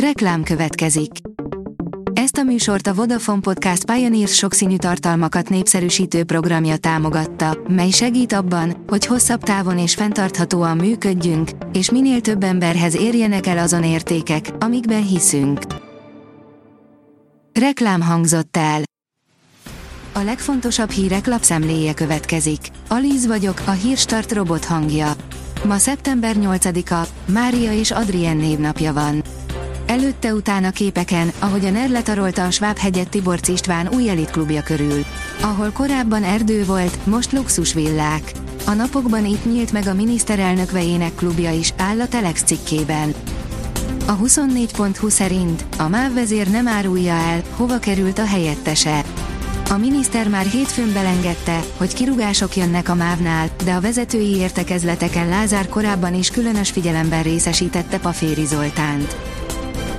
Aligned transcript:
Reklám 0.00 0.42
következik. 0.42 1.10
Ezt 2.12 2.36
a 2.36 2.42
műsort 2.42 2.86
a 2.86 2.94
Vodafone 2.94 3.40
Podcast 3.40 3.84
Pioneers 3.84 4.34
sokszínű 4.34 4.76
tartalmakat 4.76 5.48
népszerűsítő 5.48 6.24
programja 6.24 6.76
támogatta, 6.76 7.58
mely 7.68 7.90
segít 7.90 8.32
abban, 8.32 8.84
hogy 8.86 9.06
hosszabb 9.06 9.42
távon 9.42 9.78
és 9.78 9.94
fenntarthatóan 9.94 10.76
működjünk, 10.76 11.50
és 11.72 11.90
minél 11.90 12.20
több 12.20 12.42
emberhez 12.42 12.96
érjenek 12.96 13.46
el 13.46 13.58
azon 13.58 13.84
értékek, 13.84 14.50
amikben 14.58 15.06
hiszünk. 15.06 15.60
Reklám 17.52 18.00
hangzott 18.00 18.56
el. 18.56 18.82
A 20.12 20.20
legfontosabb 20.20 20.90
hírek 20.90 21.26
lapszemléje 21.26 21.94
következik. 21.94 22.60
Alíz 22.88 23.26
vagyok, 23.26 23.62
a 23.66 23.70
hírstart 23.70 24.32
robot 24.32 24.64
hangja. 24.64 25.12
Ma 25.64 25.78
szeptember 25.78 26.36
8-a, 26.38 27.08
Mária 27.32 27.72
és 27.72 27.90
Adrien 27.90 28.36
névnapja 28.36 28.92
van. 28.92 29.22
Előtte-utána 29.86 30.70
képeken, 30.70 31.30
ahogy 31.38 31.64
a 31.64 31.70
NER 31.70 31.90
letarolta 31.90 32.44
a 32.44 32.50
Schwab-hegyet 32.50 33.08
Tiborc 33.08 33.48
István 33.48 33.88
új 33.88 34.08
elitklubja 34.08 34.62
körül. 34.62 35.04
Ahol 35.40 35.70
korábban 35.70 36.22
erdő 36.24 36.64
volt, 36.64 37.06
most 37.06 37.32
luxusvillák. 37.32 38.32
A 38.66 38.72
napokban 38.72 39.26
itt 39.26 39.44
nyílt 39.44 39.72
meg 39.72 39.86
a 39.86 39.94
miniszterelnök 39.94 40.70
vejének 40.70 41.14
klubja 41.14 41.50
is, 41.52 41.72
áll 41.76 42.00
a 42.00 42.08
Telex 42.08 42.42
cikkében. 42.42 43.14
A 44.06 44.16
24.20 44.16 45.08
szerint 45.08 45.64
a 45.78 45.88
MÁV 45.88 46.14
vezér 46.14 46.50
nem 46.50 46.68
árulja 46.68 47.14
el, 47.14 47.42
hova 47.56 47.78
került 47.78 48.18
a 48.18 48.26
helyettese. 48.26 49.04
A 49.70 49.76
miniszter 49.76 50.28
már 50.28 50.44
hétfőn 50.44 50.92
belengedte, 50.92 51.60
hogy 51.76 51.94
kirugások 51.94 52.56
jönnek 52.56 52.88
a 52.88 52.94
mávnál, 52.94 53.48
de 53.64 53.72
a 53.72 53.80
vezetői 53.80 54.36
értekezleteken 54.36 55.28
Lázár 55.28 55.68
korábban 55.68 56.14
is 56.14 56.30
különös 56.30 56.70
figyelemben 56.70 57.22
részesítette 57.22 57.98
Paféri 57.98 58.44
Zoltánt. 58.44 59.16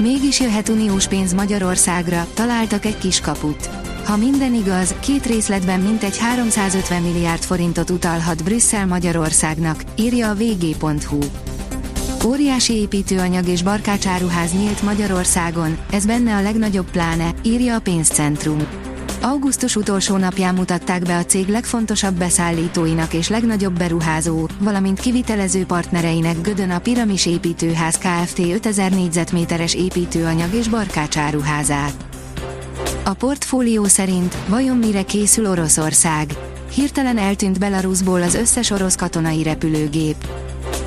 Mégis 0.00 0.40
jöhet 0.40 0.68
uniós 0.68 1.08
pénz 1.08 1.34
Magyarországra, 1.34 2.26
találtak 2.34 2.84
egy 2.84 2.98
kis 2.98 3.20
kaput. 3.20 3.66
Ha 4.04 4.16
minden 4.16 4.54
igaz, 4.54 4.94
két 5.00 5.26
részletben 5.26 5.80
mintegy 5.80 6.18
350 6.18 7.02
milliárd 7.02 7.42
forintot 7.42 7.90
utalhat 7.90 8.44
Brüsszel 8.44 8.86
Magyarországnak, 8.86 9.82
írja 9.96 10.30
a 10.30 10.34
vg.hu. 10.34 11.18
Óriási 12.26 12.72
építőanyag 12.72 13.48
és 13.48 13.62
barkácsáruház 13.62 14.52
nyílt 14.52 14.82
Magyarországon, 14.82 15.78
ez 15.92 16.06
benne 16.06 16.34
a 16.36 16.42
legnagyobb 16.42 16.90
pláne, 16.90 17.34
írja 17.42 17.74
a 17.74 17.80
pénzcentrum. 17.80 18.87
Augusztus 19.20 19.76
utolsó 19.76 20.16
napján 20.16 20.54
mutatták 20.54 21.02
be 21.02 21.16
a 21.16 21.24
cég 21.24 21.48
legfontosabb 21.48 22.14
beszállítóinak 22.14 23.12
és 23.12 23.28
legnagyobb 23.28 23.78
beruházó, 23.78 24.48
valamint 24.58 25.00
kivitelező 25.00 25.64
partnereinek 25.64 26.40
Gödön 26.40 26.70
a 26.70 26.78
Piramis 26.78 27.26
építőház 27.26 27.98
Kft. 27.98 28.38
5000 28.38 28.90
négyzetméteres 28.90 29.74
építőanyag 29.74 30.54
és 30.54 30.68
barkácsáruházát. 30.68 32.04
A 33.04 33.12
portfólió 33.12 33.84
szerint 33.84 34.36
vajon 34.48 34.76
mire 34.76 35.02
készül 35.02 35.46
Oroszország? 35.46 36.34
Hirtelen 36.74 37.18
eltűnt 37.18 37.58
Belarusból 37.58 38.22
az 38.22 38.34
összes 38.34 38.70
orosz 38.70 38.96
katonai 38.96 39.42
repülőgép. 39.42 40.16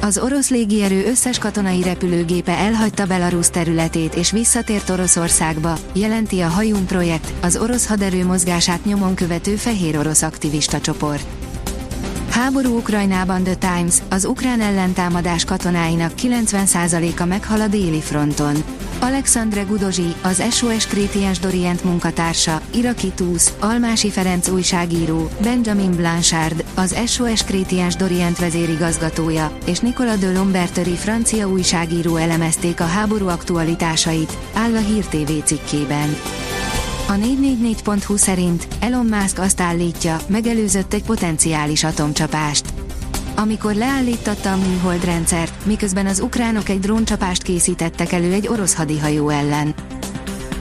Az 0.03 0.17
orosz 0.17 0.49
légierő 0.49 1.05
összes 1.05 1.37
katonai 1.37 1.81
repülőgépe 1.81 2.57
elhagyta 2.57 3.05
Belarus 3.05 3.49
területét 3.49 4.15
és 4.15 4.31
visszatért 4.31 4.89
Oroszországba, 4.89 5.77
jelenti 5.93 6.39
a 6.39 6.47
Hajun 6.47 6.85
projekt, 6.85 7.33
az 7.41 7.57
orosz 7.57 7.87
haderő 7.87 8.25
mozgását 8.25 8.85
nyomon 8.85 9.15
követő 9.15 9.55
fehér 9.55 9.97
orosz 9.97 10.21
aktivista 10.21 10.79
csoport. 10.79 11.25
Háború 12.29 12.77
Ukrajnában 12.77 13.43
The 13.43 13.55
Times, 13.55 13.95
az 14.09 14.25
ukrán 14.25 14.61
ellentámadás 14.61 15.45
katonáinak 15.45 16.11
90%-a 16.21 17.25
meghal 17.25 17.61
a 17.61 17.67
déli 17.67 18.01
fronton. 18.01 18.63
Alexandre 18.99 19.61
Gudozsi, 19.61 20.15
az 20.21 20.43
SOS 20.51 20.87
Krétiens 20.87 21.39
Dorient 21.39 21.83
munkatársa, 21.83 22.61
iraki 22.73 23.11
túsz, 23.15 23.53
Almási 23.59 24.09
Ferenc 24.09 24.47
újságíró, 24.47 25.29
Benjamin 25.41 25.91
Blanchard, 25.91 26.60
az 26.75 26.95
SOS 27.07 27.43
Krétiens 27.43 27.95
Dorient 27.95 28.39
vezérigazgatója, 28.39 29.57
és 29.65 29.79
Nicola 29.79 30.15
de 30.15 30.31
Lombertori 30.31 30.95
francia 30.95 31.47
újságíró 31.47 32.15
elemezték 32.15 32.79
a 32.79 32.85
háború 32.85 33.27
aktualitásait, 33.27 34.37
áll 34.53 34.75
a 34.75 34.79
Hír 34.79 35.05
TV 35.05 35.31
cikkében. 35.43 36.15
A 37.07 37.13
444.hu 37.13 38.17
szerint 38.17 38.67
Elon 38.79 39.05
Musk 39.05 39.39
azt 39.39 39.61
állítja, 39.61 40.17
megelőzött 40.27 40.93
egy 40.93 41.03
potenciális 41.03 41.83
atomcsapást. 41.83 42.65
Amikor 43.35 43.73
leállítatta 43.73 44.51
a 44.51 44.57
műhold 44.57 45.05
rendszert, 45.05 45.65
miközben 45.65 46.05
az 46.05 46.19
ukránok 46.19 46.69
egy 46.69 46.79
dróncsapást 46.79 47.41
készítettek 47.41 48.11
elő 48.11 48.33
egy 48.33 48.47
orosz 48.47 48.75
hadihajó 48.75 49.29
ellen. 49.29 49.73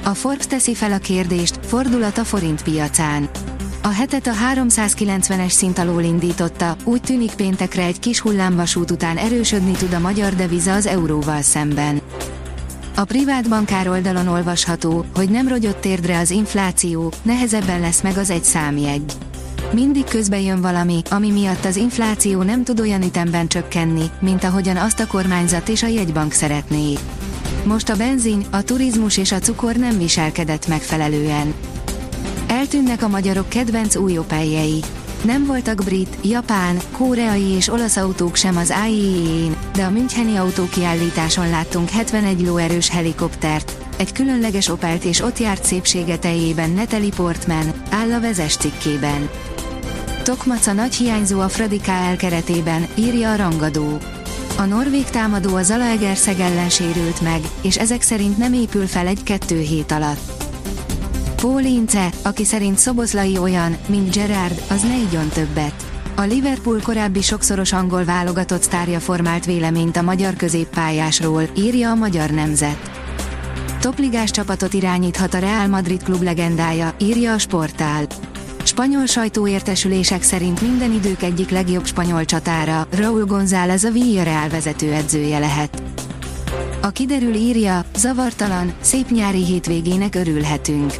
A 0.04 0.14
Forbes 0.14 0.46
teszi 0.46 0.74
fel 0.74 0.92
a 0.92 0.98
kérdést, 0.98 1.58
fordulat 1.66 2.18
a 2.18 2.24
forint 2.24 2.62
piacán. 2.62 3.28
A 3.82 3.88
hetet 3.88 4.26
a 4.26 4.32
390-es 4.54 5.50
szint 5.50 5.78
alól 5.78 6.02
indította, 6.02 6.76
úgy 6.84 7.00
tűnik 7.00 7.32
péntekre 7.32 7.84
egy 7.84 7.98
kis 7.98 8.20
hullámvasút 8.20 8.90
után 8.90 9.16
erősödni 9.16 9.72
tud 9.72 9.92
a 9.92 9.98
magyar 9.98 10.34
deviza 10.34 10.72
az 10.72 10.86
euróval 10.86 11.42
szemben. 11.42 12.00
A 12.94 13.04
privát 13.04 13.48
bankár 13.48 13.88
oldalon 13.88 14.26
olvasható, 14.26 15.04
hogy 15.14 15.30
nem 15.30 15.48
rogyott 15.48 15.80
térdre 15.80 16.18
az 16.18 16.30
infláció, 16.30 17.12
nehezebben 17.22 17.80
lesz 17.80 18.02
meg 18.02 18.16
az 18.16 18.30
egy 18.30 18.44
számjegy. 18.44 19.12
Mindig 19.72 20.04
közbe 20.04 20.40
jön 20.40 20.60
valami, 20.60 21.02
ami 21.10 21.30
miatt 21.30 21.64
az 21.64 21.76
infláció 21.76 22.42
nem 22.42 22.64
tud 22.64 22.80
olyan 22.80 23.02
ütemben 23.02 23.48
csökkenni, 23.48 24.10
mint 24.20 24.44
ahogyan 24.44 24.76
azt 24.76 25.00
a 25.00 25.06
kormányzat 25.06 25.68
és 25.68 25.82
a 25.82 25.86
jegybank 25.86 26.32
szeretné. 26.32 26.92
Most 27.64 27.88
a 27.88 27.96
benzin, 27.96 28.44
a 28.50 28.62
turizmus 28.62 29.16
és 29.16 29.32
a 29.32 29.38
cukor 29.38 29.76
nem 29.76 29.98
viselkedett 29.98 30.66
megfelelően. 30.66 31.54
Eltűnnek 32.72 33.02
a 33.02 33.08
magyarok 33.08 33.48
kedvenc 33.48 33.96
új 33.96 34.18
opeljei. 34.18 34.80
Nem 35.24 35.46
voltak 35.46 35.84
brit, 35.84 36.16
japán, 36.22 36.80
koreai 36.92 37.48
és 37.48 37.68
olasz 37.68 37.96
autók 37.96 38.36
sem 38.36 38.56
az 38.56 38.74
IEE-n, 38.88 39.56
de 39.72 39.84
a 39.84 39.90
Müncheni 39.90 40.36
autókiállításon 40.36 41.50
láttunk 41.50 41.88
71 41.88 42.40
lóerős 42.40 42.88
helikoptert, 42.88 43.86
egy 43.96 44.12
különleges 44.12 44.68
Opelt 44.68 45.04
és 45.04 45.20
ott 45.20 45.38
járt 45.38 45.64
szépsége 45.64 46.18
teljében 46.18 46.70
Natalie 46.70 47.12
Portman, 47.16 47.72
áll 47.90 48.12
a 48.12 48.20
vezes 48.20 48.56
cikkében. 48.56 49.30
Tokmaca 50.22 50.72
nagy 50.72 50.94
hiányzó 50.94 51.40
a 51.40 51.48
Fradi 51.48 51.80
elkeretében, 51.86 52.86
írja 52.94 53.30
a 53.30 53.36
rangadó. 53.36 53.98
A 54.58 54.64
norvég 54.64 55.04
támadó 55.04 55.54
a 55.56 55.62
Zalaegerszeg 55.62 56.40
ellen 56.40 56.68
sérült 56.68 57.20
meg, 57.20 57.40
és 57.62 57.78
ezek 57.78 58.02
szerint 58.02 58.38
nem 58.38 58.52
épül 58.52 58.86
fel 58.86 59.06
egy-kettő 59.06 59.60
hét 59.60 59.92
alatt. 59.92 60.39
Paul 61.40 61.62
aki 62.22 62.44
szerint 62.44 62.78
Szoboszlai 62.78 63.38
olyan, 63.38 63.76
mint 63.86 64.14
Gerard, 64.14 64.62
az 64.70 64.82
ne 64.82 64.96
igyon 64.96 65.28
többet. 65.28 65.74
A 66.16 66.22
Liverpool 66.22 66.80
korábbi 66.82 67.22
sokszoros 67.22 67.72
angol 67.72 68.04
válogatott 68.04 68.62
sztárja 68.62 69.00
formált 69.00 69.44
véleményt 69.44 69.96
a 69.96 70.02
magyar 70.02 70.34
középpályásról, 70.34 71.42
írja 71.56 71.90
a 71.90 71.94
Magyar 71.94 72.30
Nemzet. 72.30 72.90
Topligás 73.80 74.30
csapatot 74.30 74.72
irányíthat 74.72 75.34
a 75.34 75.38
Real 75.38 75.66
Madrid 75.66 76.02
klub 76.02 76.22
legendája, 76.22 76.94
írja 76.98 77.32
a 77.32 77.38
Sportál. 77.38 78.06
Spanyol 78.64 79.06
sajtóértesülések 79.06 80.22
szerint 80.22 80.60
minden 80.60 80.92
idők 80.92 81.22
egyik 81.22 81.50
legjobb 81.50 81.86
spanyol 81.86 82.24
csatára, 82.24 82.86
Raúl 82.96 83.24
González 83.24 83.84
a 83.84 83.90
Villarreal 83.90 84.48
vezetőedzője 84.48 85.38
lehet. 85.38 85.82
A 86.82 86.90
kiderül 86.90 87.34
írja, 87.34 87.84
zavartalan, 87.96 88.72
szép 88.80 89.10
nyári 89.10 89.44
hétvégének 89.44 90.14
örülhetünk. 90.14 90.92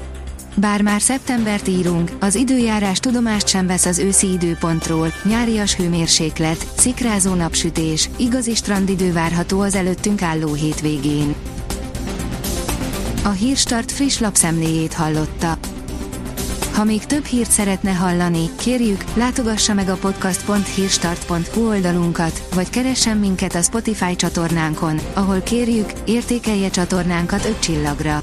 Bár 0.54 0.82
már 0.82 1.00
szeptembert 1.00 1.68
írunk, 1.68 2.10
az 2.20 2.34
időjárás 2.34 2.98
tudomást 2.98 3.48
sem 3.48 3.66
vesz 3.66 3.86
az 3.86 3.98
őszi 3.98 4.32
időpontról, 4.32 5.12
nyárias 5.24 5.74
hőmérséklet, 5.74 6.66
szikrázó 6.76 7.34
napsütés, 7.34 8.08
igazi 8.16 8.54
strandidő 8.54 9.12
várható 9.12 9.60
az 9.60 9.74
előttünk 9.74 10.22
álló 10.22 10.52
hétvégén. 10.52 11.34
A 13.24 13.28
Hírstart 13.28 13.92
friss 13.92 14.18
lapszemléjét 14.18 14.92
hallotta. 14.92 15.58
Ha 16.72 16.84
még 16.84 17.04
több 17.04 17.24
hírt 17.24 17.50
szeretne 17.50 17.90
hallani, 17.90 18.50
kérjük, 18.58 19.04
látogassa 19.14 19.74
meg 19.74 19.88
a 19.88 19.96
podcast.hírstart.hu 19.96 21.68
oldalunkat, 21.68 22.42
vagy 22.54 22.70
keressen 22.70 23.16
minket 23.16 23.54
a 23.54 23.62
Spotify 23.62 24.16
csatornánkon, 24.16 25.00
ahol 25.14 25.40
kérjük, 25.40 25.92
értékelje 26.04 26.70
csatornánkat 26.70 27.44
5 27.44 27.58
csillagra. 27.58 28.22